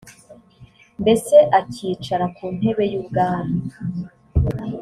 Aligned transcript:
mbese 1.01 1.35
acyicara 1.59 2.25
ku 2.35 2.45
ntebe 2.55 2.83
y 2.91 2.95
ubwami 3.01 3.57